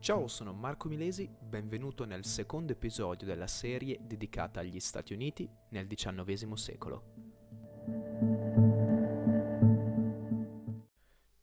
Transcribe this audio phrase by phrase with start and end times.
[0.00, 5.86] Ciao, sono Marco Milesi, benvenuto nel secondo episodio della serie dedicata agli Stati Uniti nel
[5.86, 7.04] XIX secolo.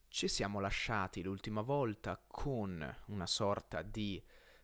[0.07, 4.19] Ci siamo lasciati l'ultima volta con una sorta di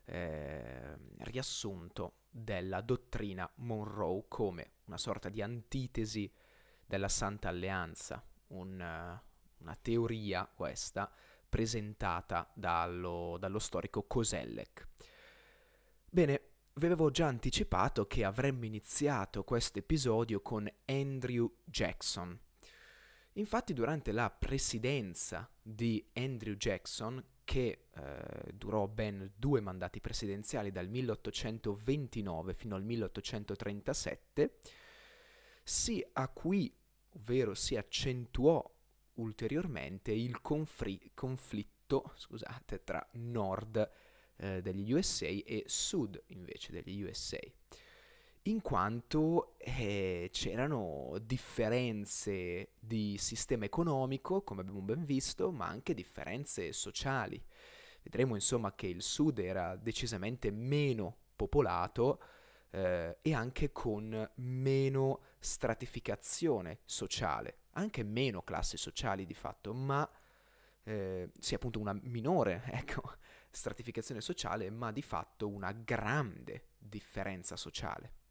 [0.06, 6.34] eh, riassunto della dottrina Monroe come una sorta di antitesi
[6.84, 8.72] della Santa Alleanza, un,
[9.60, 11.12] una teoria questa
[11.54, 14.88] presentata dallo, dallo storico Kosellek.
[16.10, 16.42] Bene,
[16.74, 22.36] vi avevo già anticipato che avremmo iniziato questo episodio con Andrew Jackson.
[23.34, 30.90] Infatti durante la presidenza di Andrew Jackson, che eh, durò ben due mandati presidenziali dal
[30.90, 34.58] 1829 fino al 1837,
[35.64, 36.76] si acuì,
[37.12, 38.73] ovvero si accentuò
[39.16, 43.92] ulteriormente il confri- conflitto scusate, tra nord
[44.38, 47.40] eh, degli USA e sud invece degli USA,
[48.44, 56.74] in quanto eh, c'erano differenze di sistema economico, come abbiamo ben visto, ma anche differenze
[56.74, 57.42] sociali.
[58.02, 62.22] Vedremo insomma che il sud era decisamente meno popolato
[62.72, 70.10] eh, e anche con meno stratificazione sociale anche meno classi sociali di fatto, ma
[70.84, 73.02] eh, sia appunto una minore ecco,
[73.50, 78.22] stratificazione sociale, ma di fatto una grande differenza sociale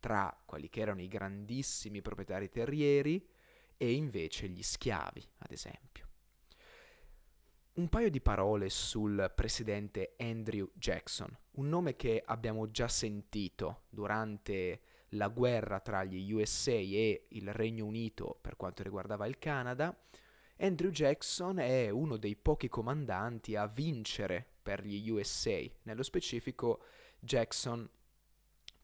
[0.00, 3.26] tra quelli che erano i grandissimi proprietari terrieri
[3.76, 6.06] e invece gli schiavi, ad esempio.
[7.74, 14.80] Un paio di parole sul presidente Andrew Jackson, un nome che abbiamo già sentito durante
[15.10, 19.96] la guerra tra gli USA e il Regno Unito per quanto riguardava il Canada,
[20.58, 25.60] Andrew Jackson è uno dei pochi comandanti a vincere per gli USA.
[25.82, 26.82] Nello specifico,
[27.20, 27.88] Jackson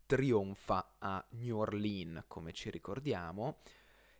[0.07, 3.59] trionfa a New Orleans, come ci ricordiamo,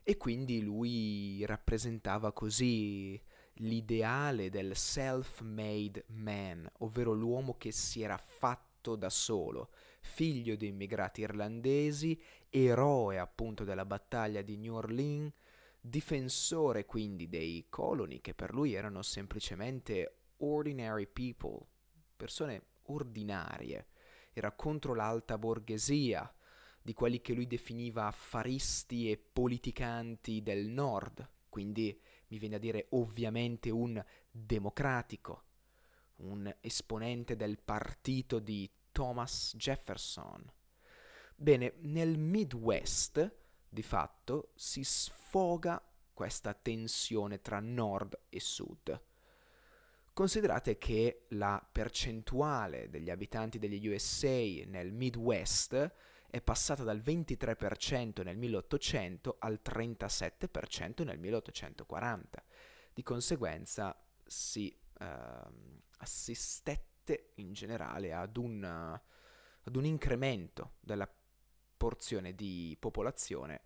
[0.03, 3.21] e quindi lui rappresentava così
[3.59, 9.71] l'ideale del self-made man, ovvero l'uomo che si era fatto da solo,
[10.05, 12.21] figlio di immigrati irlandesi,
[12.51, 15.33] eroe appunto della battaglia di New Orleans,
[15.81, 21.59] difensore quindi dei coloni che per lui erano semplicemente ordinary people,
[22.15, 23.89] persone ordinarie,
[24.33, 26.33] era contro l'alta borghesia,
[26.83, 31.99] di quelli che lui definiva affaristi e politicanti del nord, quindi
[32.29, 35.45] mi viene a dire ovviamente un democratico,
[36.17, 40.49] un esponente del partito di Thomas Jefferson.
[41.35, 43.35] Bene, nel Midwest,
[43.69, 49.03] di fatto, si sfoga questa tensione tra nord e sud.
[50.13, 55.93] Considerate che la percentuale degli abitanti degli USA nel Midwest
[56.31, 62.45] è passata dal 23% nel 1800 al 37% nel 1840.
[62.95, 65.07] Di conseguenza si eh,
[65.99, 71.09] assistette assiste in generale ad un, ad un incremento della
[71.77, 73.63] porzione di popolazione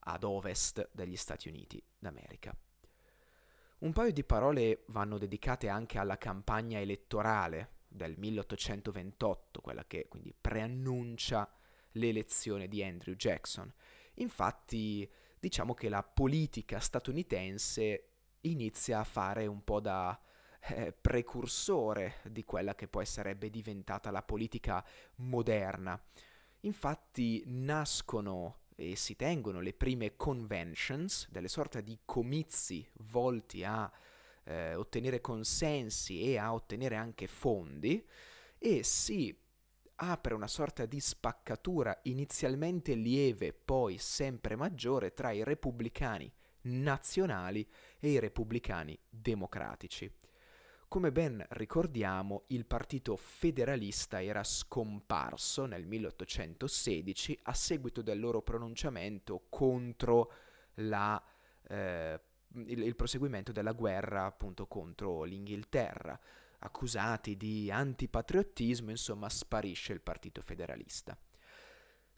[0.00, 2.54] ad ovest degli Stati Uniti d'America.
[3.78, 10.34] Un paio di parole vanno dedicate anche alla campagna elettorale del 1828, quella che quindi
[10.38, 11.50] preannuncia
[11.92, 13.72] l'elezione di Andrew Jackson.
[14.14, 18.08] Infatti, diciamo che la politica statunitense
[18.42, 20.18] inizia a fare un po' da
[20.60, 24.84] eh, precursore di quella che poi sarebbe diventata la politica
[25.16, 26.00] moderna.
[26.60, 33.90] Infatti nascono e si tengono le prime conventions, delle sorte di comizi volti a
[34.44, 38.06] eh, ottenere consensi e a ottenere anche fondi,
[38.58, 39.36] e si
[39.96, 46.32] apre una sorta di spaccatura inizialmente lieve, poi sempre maggiore tra i repubblicani
[46.62, 47.66] nazionali
[47.98, 50.10] e i repubblicani democratici.
[50.90, 59.44] Come ben ricordiamo, il partito federalista era scomparso nel 1816 a seguito del loro pronunciamento
[59.48, 60.32] contro
[60.74, 61.22] la,
[61.68, 62.20] eh,
[62.54, 66.18] il, il proseguimento della guerra appunto contro l'Inghilterra.
[66.58, 71.16] Accusati di antipatriottismo, insomma, sparisce il partito federalista.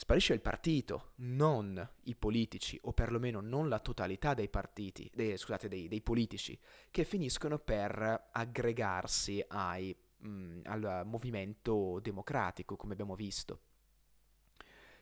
[0.02, 5.68] Sparisce il partito, non i politici, o perlomeno non la totalità dei partiti, dei, scusate,
[5.68, 6.58] dei, dei politici,
[6.90, 13.60] che finiscono per aggregarsi ai, mh, mm, al movimento democratico, come abbiamo visto.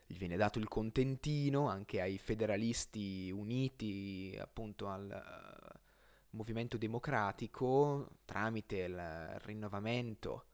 [0.05, 5.79] Gli viene dato il contentino anche ai federalisti uniti appunto al uh,
[6.37, 10.45] movimento democratico tramite il rinnovamento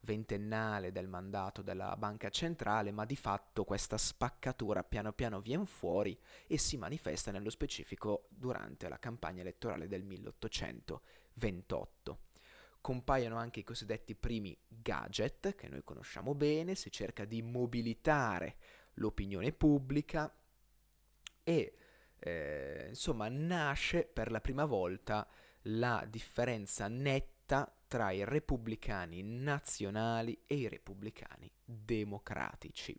[0.00, 6.18] ventennale del mandato della banca centrale, ma di fatto questa spaccatura piano piano viene fuori
[6.46, 12.18] e si manifesta nello specifico durante la campagna elettorale del 1828.
[12.80, 18.56] Compaiono anche i cosiddetti primi gadget, che noi conosciamo bene, si cerca di mobilitare
[18.94, 20.34] l'opinione pubblica
[21.42, 21.74] e
[22.18, 25.28] eh, insomma nasce per la prima volta
[25.64, 32.96] la differenza netta tra i repubblicani nazionali e i repubblicani democratici.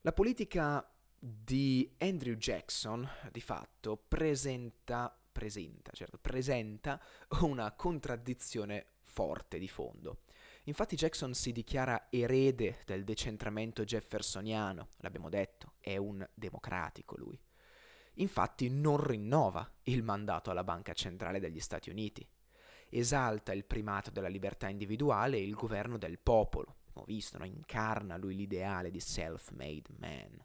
[0.00, 0.84] La politica
[1.16, 7.00] di Andrew Jackson, di fatto, presenta, presenta, certo, presenta
[7.42, 10.22] una contraddizione forte di fondo.
[10.64, 17.40] Infatti Jackson si dichiara erede del decentramento jeffersoniano, l'abbiamo detto, è un democratico lui.
[18.16, 22.26] Infatti non rinnova il mandato alla Banca Centrale degli Stati Uniti.
[22.88, 26.76] Esalta il primato della libertà individuale e il governo del popolo.
[26.88, 27.44] Abbiamo visto, no?
[27.46, 30.44] incarna lui l'ideale di self-made man.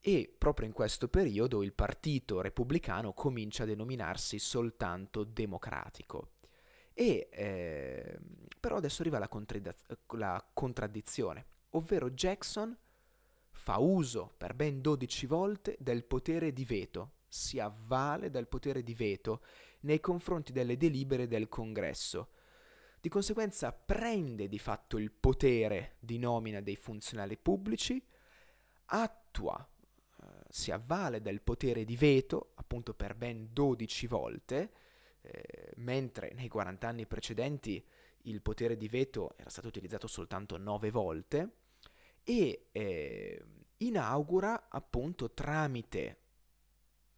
[0.00, 6.32] E proprio in questo periodo il partito repubblicano comincia a denominarsi soltanto democratico.
[6.94, 8.18] E eh,
[8.58, 9.28] però adesso arriva la,
[10.16, 12.76] la contraddizione, ovvero Jackson
[13.58, 18.94] fa uso per ben 12 volte del potere di veto, si avvale del potere di
[18.94, 19.42] veto
[19.80, 22.30] nei confronti delle delibere del Congresso.
[23.00, 28.02] Di conseguenza prende di fatto il potere di nomina dei funzionari pubblici,
[28.86, 29.68] attua,
[30.20, 34.72] eh, si avvale del potere di veto, appunto per ben 12 volte,
[35.20, 37.84] eh, mentre nei 40 anni precedenti
[38.22, 41.50] il potere di veto era stato utilizzato soltanto 9 volte,
[42.28, 43.42] e eh,
[43.78, 46.18] inaugura appunto tramite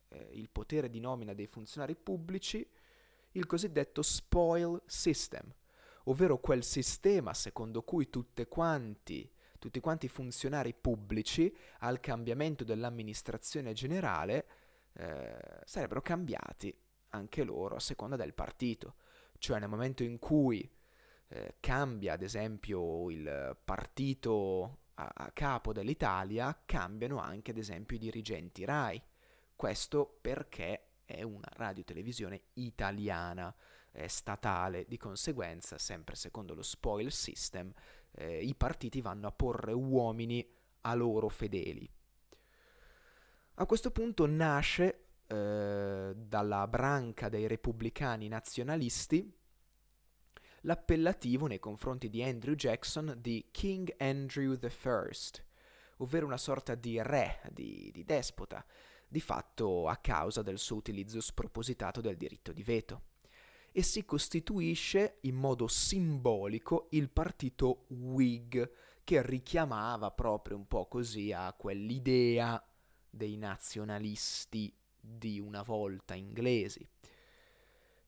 [0.07, 2.65] eh, il potere di nomina dei funzionari pubblici
[3.33, 5.53] il cosiddetto spoil system,
[6.05, 8.09] ovvero quel sistema secondo cui
[8.49, 9.29] quanti,
[9.59, 14.47] tutti quanti i funzionari pubblici al cambiamento dell'amministrazione generale
[14.93, 16.73] eh, sarebbero cambiati
[17.09, 18.95] anche loro a seconda del partito.
[19.39, 20.71] Cioè nel momento in cui
[21.29, 28.00] eh, cambia ad esempio il partito a, a capo dell'Italia cambiano anche ad esempio i
[28.00, 29.02] dirigenti RAI.
[29.56, 33.55] Questo perché è una radiotelevisione italiana,
[33.93, 37.73] eh, statale, di conseguenza, sempre secondo lo spoil system,
[38.12, 40.47] eh, i partiti vanno a porre uomini
[40.82, 41.88] a loro fedeli.
[43.55, 49.38] A questo punto nasce eh, dalla branca dei repubblicani nazionalisti
[50.62, 55.41] l'appellativo nei confronti di Andrew Jackson di King Andrew I,
[55.99, 58.65] ovvero una sorta di re, di, di despota,
[59.07, 63.03] di fatto a causa del suo utilizzo spropositato del diritto di veto
[63.73, 68.71] e si costituisce in modo simbolico il partito Whig,
[69.05, 72.63] che richiamava proprio un po' così a quell'idea
[73.09, 76.87] dei nazionalisti di una volta inglesi.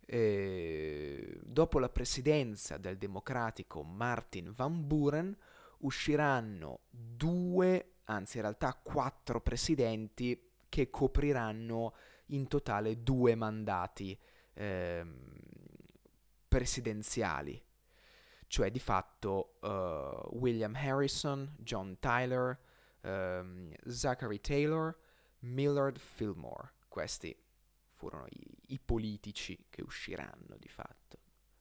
[0.04, 5.36] Eh, dopo la presidenza del democratico Martin Van Buren
[5.78, 11.94] usciranno due, anzi in realtà quattro presidenti che copriranno
[12.26, 14.18] in totale due mandati
[14.54, 15.04] eh,
[16.48, 17.62] presidenziali,
[18.46, 22.58] cioè di fatto uh, William Harrison, John Tyler,
[23.02, 24.94] um, Zachary Taylor,
[25.40, 26.72] Millard Fillmore.
[26.88, 27.34] Questi
[28.02, 31.20] furono i, i politici che usciranno di fatto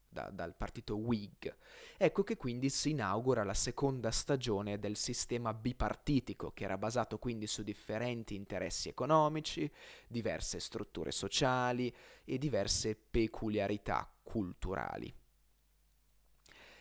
[0.09, 1.55] da, dal partito Whig.
[1.97, 7.45] Ecco che quindi si inaugura la seconda stagione del sistema bipartitico, che era basato quindi
[7.45, 9.71] su differenti interessi economici,
[10.07, 11.95] diverse strutture sociali
[12.25, 15.13] e diverse peculiarità culturali.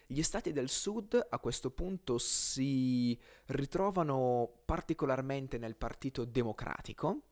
[0.07, 3.17] Gli stati del sud a questo punto si
[3.49, 7.30] ritrovano particolarmente nel partito democratico,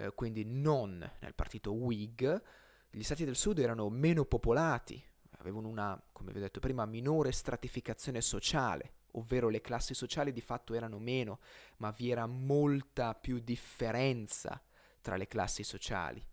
[0.00, 2.42] eh, quindi non nel partito Whig,
[2.90, 5.02] gli stati del sud erano meno popolati,
[5.38, 10.40] avevano una, come vi ho detto prima, minore stratificazione sociale, ovvero le classi sociali di
[10.40, 11.40] fatto erano meno,
[11.78, 14.60] ma vi era molta più differenza
[15.00, 16.24] tra le classi sociali.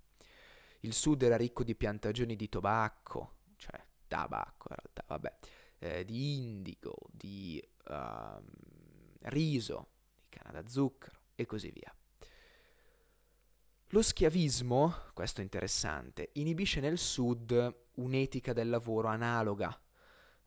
[0.81, 5.37] Il sud era ricco di piantagioni di tobacco, cioè tabacco in realtà, vabbè,
[5.79, 8.43] eh, di indigo, di uh,
[9.23, 11.93] riso, di canna da zucchero e così via.
[13.91, 19.79] Lo schiavismo, questo è interessante, inibisce nel sud un'etica del lavoro analoga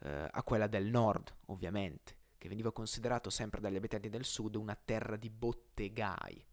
[0.01, 4.77] eh, a quella del nord, ovviamente, che veniva considerato sempre dagli abitanti del sud una
[4.77, 6.47] terra di bottegai.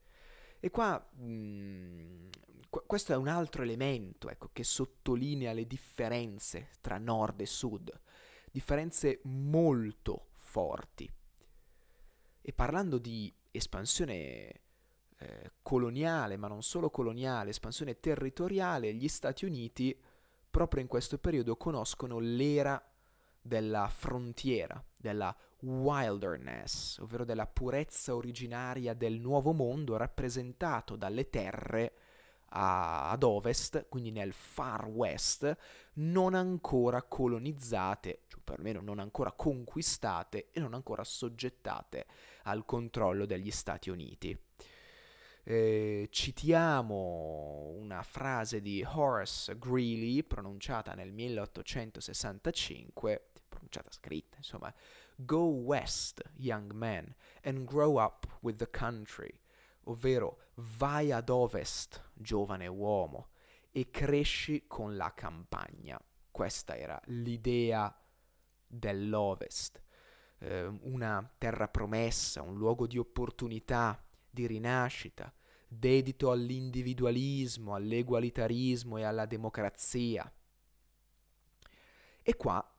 [0.62, 2.28] E qua, mh, mm,
[2.86, 7.92] questo è un altro elemento ecco, che sottolinea le differenze tra nord e sud,
[8.50, 11.12] differenze molto forti.
[12.42, 14.62] E parlando di espansione
[15.20, 19.98] eh, coloniale, ma non solo coloniale, espansione territoriale, gli Stati Uniti
[20.50, 22.82] proprio in questo periodo conoscono l'era
[23.42, 31.94] della frontiera, della wilderness, ovvero della purezza originaria del nuovo mondo rappresentato dalle terre
[32.50, 35.56] a, ad ovest, quindi nel far west,
[35.94, 42.06] non ancora colonizzate, cioè perlomeno non ancora conquistate e non ancora soggettate
[42.44, 44.38] al controllo degli Stati Uniti.
[45.50, 54.74] Eh, citiamo una frase di Horace Greeley pronunciata nel 1865, pronunciata scritta, insomma,
[55.16, 59.40] Go west, young man, and grow up with the country,
[59.86, 63.30] ovvero vai ad ovest, giovane uomo,
[63.72, 65.98] e cresci con la campagna.
[66.30, 67.98] Questa era l'idea
[68.68, 69.82] dell'ovest,
[70.40, 74.02] eh, una terra promessa, un luogo di opportunità,
[74.38, 75.34] di rinascita,
[75.68, 80.32] dedito all'individualismo, all'egualitarismo e alla democrazia.
[82.22, 82.72] E qua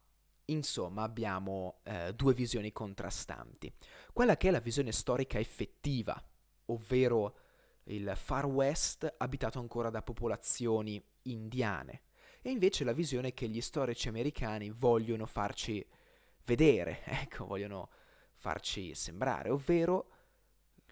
[0.51, 3.71] Insomma, abbiamo eh, due visioni contrastanti.
[4.15, 6.19] Quella che è la visione storica effettiva,
[6.67, 7.37] ovvero
[7.85, 12.03] il Far West abitato ancora da popolazioni indiane,
[12.41, 15.87] e invece la visione che gli storici americani vogliono farci
[16.47, 17.91] vedere, ecco, vogliono
[18.37, 20.13] farci sembrare, ovvero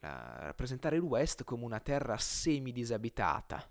[0.06, 3.68] rappresentare il West come una terra semidisabitata.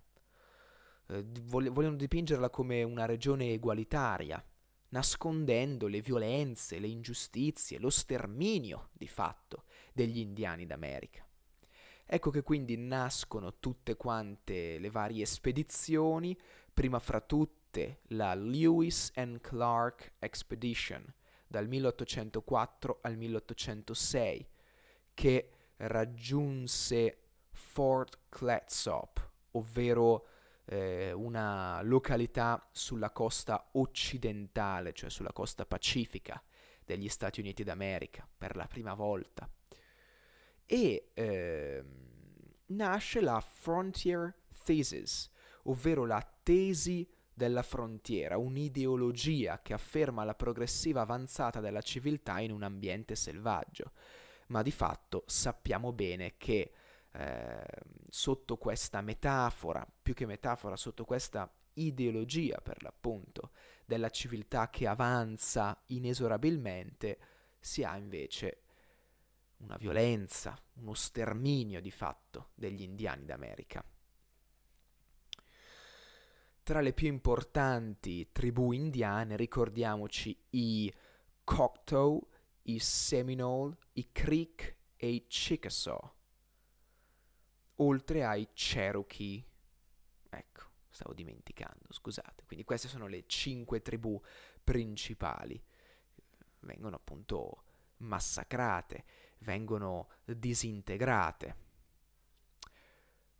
[1.07, 4.43] Eh, vogliono dipingerla come una regione egualitaria,
[4.89, 11.25] nascondendo le violenze, le ingiustizie, lo sterminio di fatto degli indiani d'America.
[12.07, 16.37] Ecco che quindi nascono tutte quante le varie spedizioni,
[16.71, 21.03] prima fra tutte la Lewis and Clark Expedition
[21.47, 24.47] dal 1804 al 1806,
[25.13, 27.19] che raggiunse
[27.51, 30.27] Fort Clatsop, ovvero
[30.65, 36.41] eh, una località sulla costa occidentale, cioè sulla costa pacifica
[36.83, 39.49] degli Stati Uniti d'America, per la prima volta.
[40.65, 41.83] E eh,
[42.67, 45.29] nasce la Frontier Thesis,
[45.63, 52.63] ovvero la tesi della frontiera, un'ideologia che afferma la progressiva avanzata della civiltà in un
[52.63, 53.91] ambiente selvaggio.
[54.47, 56.71] Ma di fatto sappiamo bene che
[57.11, 57.65] eh,
[58.09, 63.51] sotto questa metafora, più che metafora, sotto questa ideologia per l'appunto
[63.85, 67.19] della civiltà che avanza inesorabilmente,
[67.59, 68.61] si ha invece
[69.57, 73.83] una violenza, uno sterminio di fatto degli indiani d'America.
[76.63, 80.91] Tra le più importanti tribù indiane ricordiamoci i
[81.43, 82.27] Choctaw,
[82.67, 86.13] i Seminole, i Creek e i Chickasaw
[87.77, 89.43] oltre ai Cherokee.
[90.29, 92.43] Ecco, stavo dimenticando, scusate.
[92.45, 94.21] Quindi queste sono le cinque tribù
[94.63, 95.61] principali.
[96.59, 97.63] Vengono appunto
[97.97, 99.05] massacrate,
[99.39, 101.63] vengono disintegrate.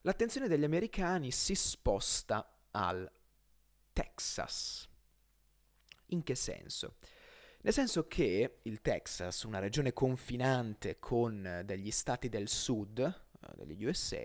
[0.02, 3.12] L'attenzione degli americani si sposta al
[3.92, 4.88] Texas.
[6.10, 6.98] In che senso?
[7.66, 14.24] Nel senso che il Texas, una regione confinante con degli stati del sud, degli USA,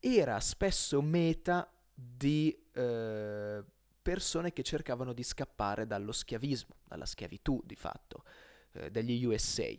[0.00, 3.62] era spesso meta di eh,
[4.02, 8.24] persone che cercavano di scappare dallo schiavismo, dalla schiavitù di fatto,
[8.72, 9.72] eh, degli USA.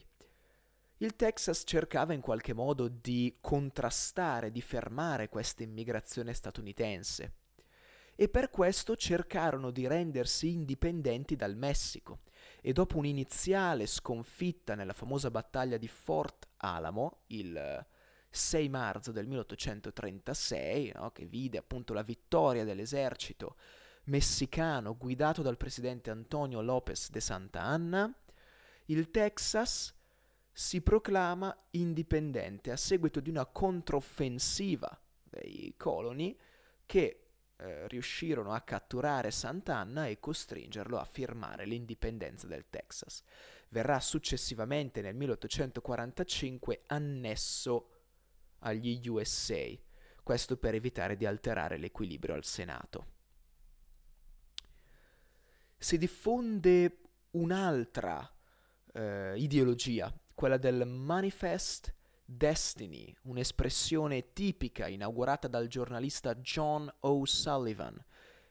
[1.00, 7.39] Il Texas cercava in qualche modo di contrastare, di fermare questa immigrazione statunitense
[8.22, 12.24] e per questo cercarono di rendersi indipendenti dal Messico.
[12.60, 17.88] E dopo un'iniziale sconfitta nella famosa battaglia di Fort Alamo, il
[18.30, 23.56] 6 marzo del 1836, no, che vide appunto la vittoria dell'esercito
[24.08, 28.14] messicano guidato dal presidente Antonio López de Santa Anna,
[28.88, 29.96] il Texas
[30.52, 36.38] si proclama indipendente a seguito di una controffensiva dei coloni
[36.86, 37.29] che
[37.62, 43.22] eh, riuscirono a catturare Sant'Anna e costringerlo a firmare l'indipendenza del Texas.
[43.70, 47.90] Verrà successivamente nel 1845 annesso
[48.60, 49.66] agli USA,
[50.24, 53.18] questo per evitare di alterare l'equilibrio al Senato.
[55.78, 57.02] Si diffonde
[57.32, 58.30] un'altra
[58.94, 61.94] eh, ideologia, quella del Manifest
[62.32, 68.00] Destiny, un'espressione tipica inaugurata dal giornalista John O'Sullivan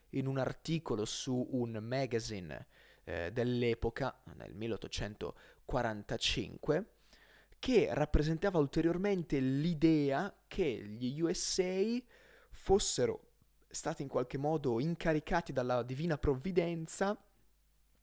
[0.09, 2.67] in un articolo su un magazine
[3.05, 6.85] eh, dell'epoca, nel 1845,
[7.57, 11.81] che rappresentava ulteriormente l'idea che gli USA
[12.51, 13.27] fossero
[13.69, 17.17] stati in qualche modo incaricati dalla divina provvidenza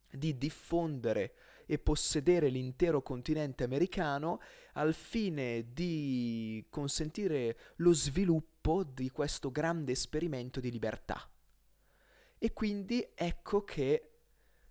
[0.09, 1.35] di diffondere
[1.67, 4.39] e possedere l'intero continente americano
[4.73, 11.29] al fine di consentire lo sviluppo di questo grande esperimento di libertà.
[12.39, 14.11] E quindi ecco che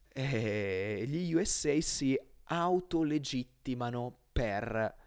[0.09, 5.05] eh, gli USA si autolegittimano per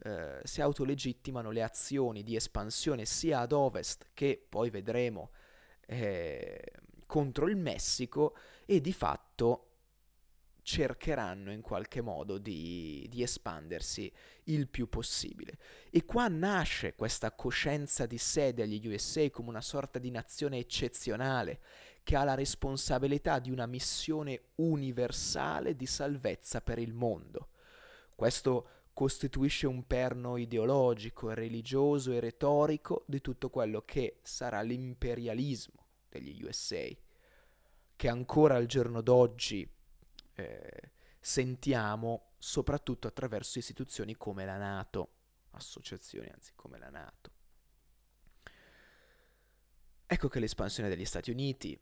[0.00, 5.30] eh, si autolegittimano le azioni di espansione sia ad ovest che poi vedremo
[5.86, 6.62] eh,
[7.06, 9.67] contro il Messico e di fatto
[10.68, 14.12] cercheranno in qualche modo di, di, espandersi
[14.44, 15.56] il più possibile.
[15.88, 21.62] E qua nasce questa coscienza di sé degli USA come una sorta di nazione eccezionale
[22.02, 27.48] che ha la responsabilità di una missione universale di salvezza per il mondo.
[28.14, 36.42] Questo costituisce un perno ideologico, religioso e retorico di tutto quello che sarà l'imperialismo degli
[36.42, 36.86] USA,
[37.96, 39.76] che ancora al giorno d'oggi
[40.38, 45.10] eh, sentiamo soprattutto attraverso istituzioni come la Nato,
[45.50, 47.30] associazioni anzi come la Nato.
[50.06, 51.78] Ecco che l'espansione degli Stati Uniti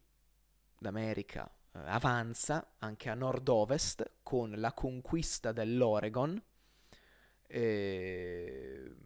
[0.79, 6.43] d'America eh, avanza anche a nord-ovest con la conquista dell'Oregon,
[7.47, 8.97] eh,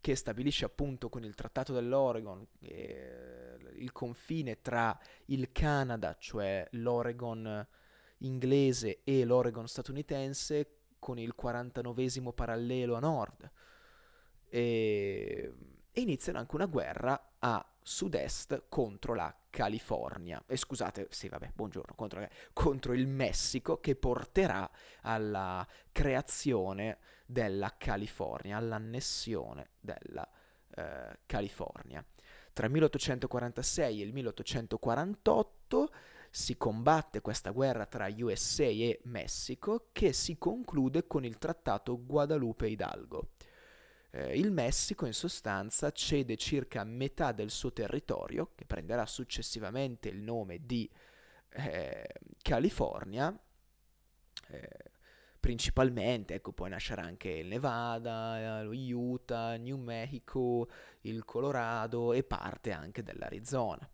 [0.00, 4.96] che stabilisce appunto con il Trattato dell'Oregon eh, il confine tra
[5.26, 7.66] il Canada, cioè l'Oregon
[8.24, 13.50] inglese e l'Oregon statunitense, con il 49 parallelo a nord.
[14.48, 15.52] E,
[15.90, 21.94] e iniziano anche una guerra a sud-est contro la California, e scusate, sì vabbè, buongiorno,
[21.94, 24.68] contro, contro, il Messico che porterà
[25.02, 30.28] alla creazione della California, all'annessione della
[30.74, 32.04] eh, California.
[32.52, 35.90] Tra il 1846 e il 1848
[36.34, 42.68] si combatte questa guerra tra USA e Messico che si conclude con il trattato Guadalupe
[42.68, 43.28] Hidalgo.
[44.10, 50.16] Eh, il Messico in sostanza cede circa metà del suo territorio, che prenderà successivamente il
[50.16, 50.90] nome di
[51.50, 52.08] eh,
[52.42, 53.32] California,
[54.48, 54.68] eh,
[55.38, 60.68] principalmente, ecco, poi nascerà anche il Nevada, lo Utah, New Mexico,
[61.02, 63.88] il Colorado e parte anche dell'Arizona.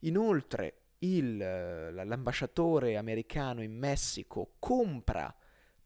[0.00, 5.34] Inoltre, il, l'ambasciatore americano in Messico compra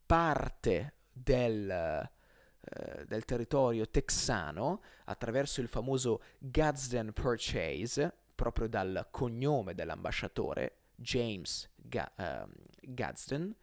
[0.07, 10.77] parte del, eh, del territorio texano attraverso il famoso Gadsden Purchase, proprio dal cognome dell'ambasciatore,
[10.95, 12.49] James Ga- uh,
[12.81, 13.55] Gadsden,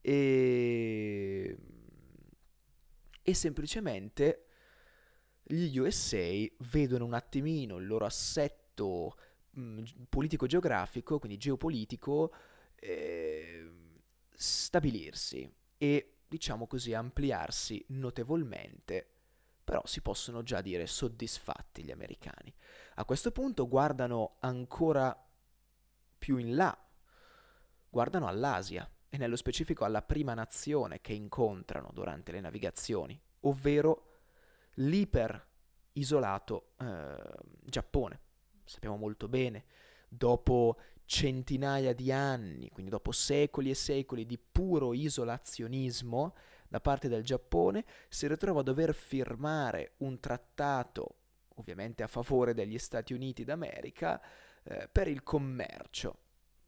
[0.00, 1.56] e,
[3.22, 4.46] e semplicemente
[5.42, 9.16] gli USA vedono un attimino il loro assetto
[9.56, 12.32] mh, politico-geografico, quindi geopolitico,
[12.74, 13.70] eh,
[14.32, 19.08] stabilirsi e diciamo così, ampliarsi notevolmente,
[19.64, 22.54] però si possono già dire soddisfatti gli americani.
[22.96, 25.16] A questo punto guardano ancora
[26.18, 26.76] più in là,
[27.88, 34.18] guardano all'Asia e nello specifico alla prima nazione che incontrano durante le navigazioni, ovvero
[34.74, 35.46] l'iper
[35.92, 37.16] isolato eh,
[37.64, 38.20] Giappone.
[38.66, 39.64] Sappiamo molto bene,
[40.08, 46.34] dopo centinaia di anni, quindi dopo secoli e secoli di puro isolazionismo
[46.68, 51.18] da parte del Giappone, si ritrova a dover firmare un trattato,
[51.54, 54.20] ovviamente a favore degli Stati Uniti d'America,
[54.64, 56.18] eh, per il commercio.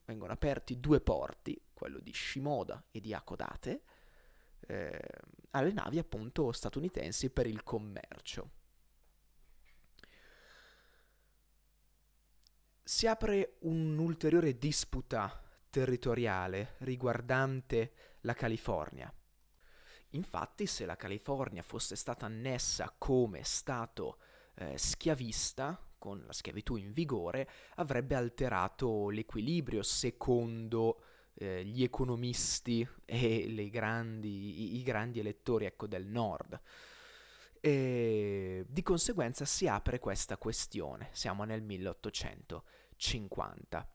[0.04, 3.82] Vengono aperti due porti, quello di Shimoda e di Hakodate,
[4.68, 5.00] eh,
[5.50, 8.50] alle navi appunto statunitensi per il commercio.
[12.88, 19.12] Si apre un'ulteriore disputa territoriale riguardante la California.
[20.12, 24.20] Infatti, se la California fosse stata annessa come Stato
[24.54, 31.02] eh, schiavista, con la schiavitù in vigore, avrebbe alterato l'equilibrio secondo
[31.34, 36.58] eh, gli economisti e grandi, i, grandi elettori ecco, del nord.
[37.60, 43.88] E di conseguenza si apre questa questione, siamo nel 1850.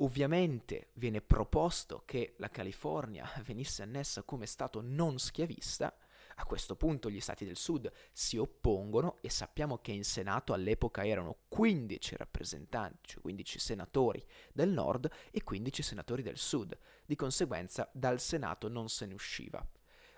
[0.00, 5.96] Ovviamente viene proposto che la California venisse annessa come Stato non schiavista,
[6.38, 11.06] A questo punto gli stati del sud si oppongono e sappiamo che in Senato all'epoca
[11.06, 16.76] erano 15 rappresentanti, cioè 15 senatori del nord e 15 senatori del sud.
[17.06, 19.66] Di conseguenza dal Senato non se ne usciva.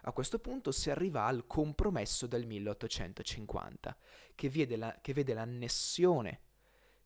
[0.03, 3.97] A questo punto si arriva al compromesso del 1850,
[4.35, 6.41] che vede, la, che vede l'annessione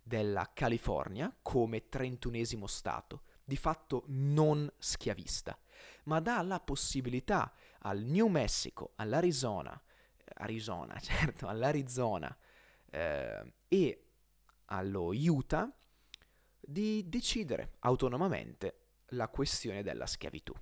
[0.03, 5.59] della California come trentunesimo Stato, di fatto non schiavista,
[6.05, 9.81] ma dà la possibilità al New Mexico, all'Arizona,
[10.35, 12.37] Arizona, certo, all'Arizona
[12.91, 14.07] eh, e
[14.67, 15.71] allo Utah
[16.61, 18.79] di decidere autonomamente
[19.09, 20.55] la questione della schiavitù.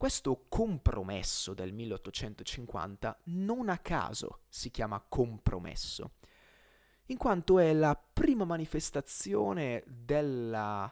[0.00, 6.12] Questo compromesso del 1850 non a caso si chiama compromesso,
[7.08, 10.90] in quanto è la prima manifestazione della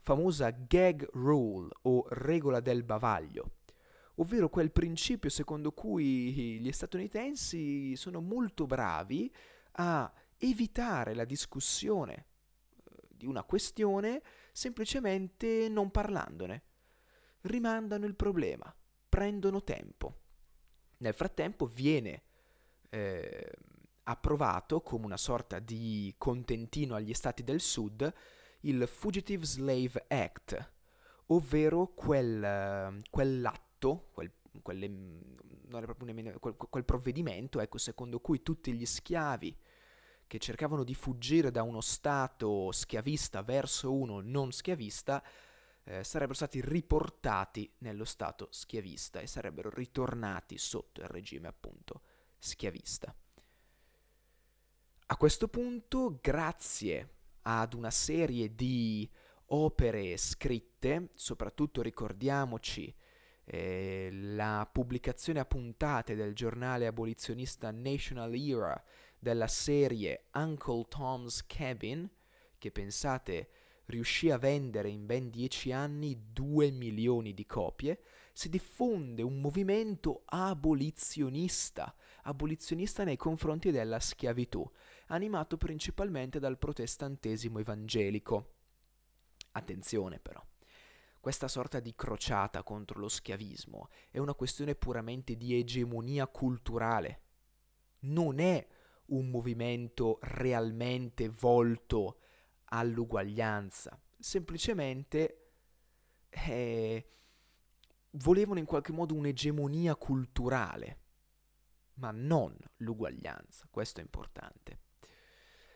[0.00, 3.56] famosa gag rule o regola del bavaglio,
[4.14, 9.30] ovvero quel principio secondo cui gli statunitensi sono molto bravi
[9.72, 16.67] a evitare la discussione eh, di una questione semplicemente non parlandone.
[17.42, 18.74] Rimandano il problema,
[19.08, 20.20] prendono tempo.
[20.98, 22.22] Nel frattempo viene
[22.90, 23.52] eh,
[24.04, 28.12] approvato come una sorta di contentino agli stati del sud
[28.62, 30.72] il Fugitive Slave Act,
[31.26, 39.56] ovvero quel, quell'atto, quel, quelle, nemmeno, quel, quel provvedimento, ecco, secondo cui tutti gli schiavi
[40.26, 45.22] che cercavano di fuggire da uno stato schiavista verso uno non schiavista
[45.88, 52.02] eh, sarebbero stati riportati nello stato schiavista e sarebbero ritornati sotto il regime appunto
[52.38, 53.14] schiavista.
[55.06, 59.10] A questo punto, grazie ad una serie di
[59.46, 62.94] opere scritte, soprattutto ricordiamoci
[63.44, 68.84] eh, la pubblicazione a puntate del giornale abolizionista National Era
[69.18, 72.06] della serie Uncle Tom's Cabin,
[72.58, 73.48] che pensate
[73.88, 78.00] riuscì a vendere in ben dieci anni 2 milioni di copie,
[78.32, 84.68] si diffonde un movimento abolizionista, abolizionista nei confronti della schiavitù,
[85.08, 88.52] animato principalmente dal protestantesimo evangelico.
[89.52, 90.44] Attenzione però,
[91.18, 97.22] questa sorta di crociata contro lo schiavismo è una questione puramente di egemonia culturale.
[98.00, 98.64] Non è
[99.06, 102.18] un movimento realmente volto
[102.68, 105.52] all'uguaglianza, semplicemente
[106.30, 107.10] eh,
[108.12, 111.00] volevano in qualche modo un'egemonia culturale,
[111.94, 114.80] ma non l'uguaglianza, questo è importante.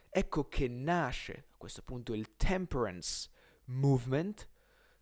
[0.09, 3.31] Ecco che nasce a questo punto il Temperance
[3.67, 4.49] Movement,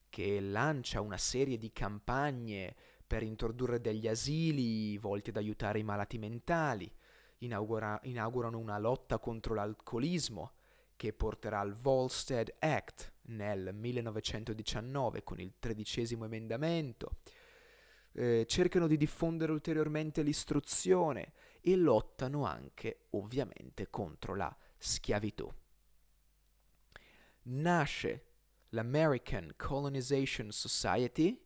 [0.08, 2.74] che lancia una serie di campagne
[3.06, 6.92] per introdurre degli asili volti ad aiutare i malati mentali,
[7.38, 10.52] inaugura, inaugurano una lotta contro l'alcolismo
[11.00, 17.20] che porterà al Volstead Act nel 1919 con il tredicesimo emendamento,
[18.12, 21.32] eh, cercano di diffondere ulteriormente l'istruzione
[21.62, 25.50] e lottano anche ovviamente contro la schiavitù.
[27.44, 28.24] Nasce
[28.68, 31.42] l'American Colonization Society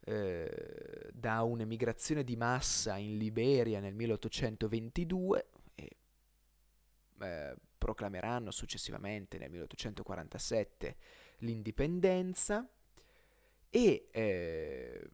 [0.00, 5.55] eh, da un'emigrazione di massa in Liberia nel 1822 e
[7.20, 10.96] eh, proclameranno successivamente nel 1847
[11.38, 12.68] l'indipendenza
[13.70, 15.08] e eh,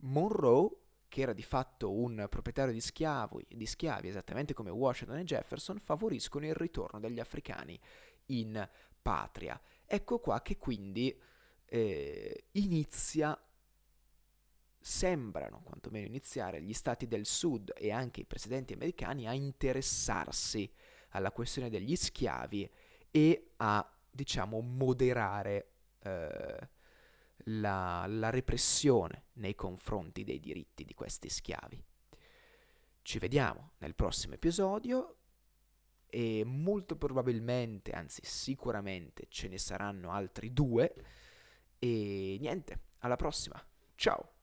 [0.00, 0.70] Monroe
[1.08, 5.78] che era di fatto un proprietario di schiavi, di schiavi, esattamente come Washington e Jefferson,
[5.78, 7.80] favoriscono il ritorno degli africani
[8.26, 8.68] in
[9.00, 9.58] patria.
[9.86, 11.18] Ecco qua che quindi
[11.64, 13.40] eh, inizia,
[14.78, 20.70] sembrano quantomeno iniziare gli stati del sud e anche i presidenti americani a interessarsi
[21.10, 22.70] alla questione degli schiavi
[23.10, 26.68] e a, diciamo, moderare eh,
[27.44, 31.82] la, la repressione nei confronti dei diritti di questi schiavi.
[33.02, 35.16] Ci vediamo nel prossimo episodio
[36.08, 40.94] e molto probabilmente, anzi sicuramente ce ne saranno altri due
[41.78, 43.64] e niente, alla prossima,
[43.94, 44.35] ciao!